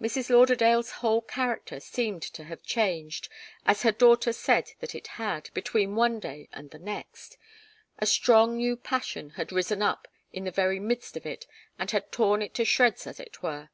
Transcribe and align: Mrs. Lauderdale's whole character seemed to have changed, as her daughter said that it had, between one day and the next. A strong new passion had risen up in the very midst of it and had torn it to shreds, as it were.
Mrs. 0.00 0.30
Lauderdale's 0.30 0.92
whole 1.02 1.20
character 1.20 1.80
seemed 1.80 2.22
to 2.22 2.44
have 2.44 2.62
changed, 2.62 3.28
as 3.66 3.82
her 3.82 3.90
daughter 3.90 4.32
said 4.32 4.70
that 4.78 4.94
it 4.94 5.08
had, 5.18 5.50
between 5.54 5.96
one 5.96 6.20
day 6.20 6.48
and 6.52 6.70
the 6.70 6.78
next. 6.78 7.36
A 7.98 8.06
strong 8.06 8.56
new 8.58 8.76
passion 8.76 9.30
had 9.30 9.50
risen 9.50 9.82
up 9.82 10.06
in 10.32 10.44
the 10.44 10.52
very 10.52 10.78
midst 10.78 11.16
of 11.16 11.26
it 11.26 11.48
and 11.80 11.90
had 11.90 12.12
torn 12.12 12.42
it 12.42 12.54
to 12.54 12.64
shreds, 12.64 13.08
as 13.08 13.18
it 13.18 13.42
were. 13.42 13.70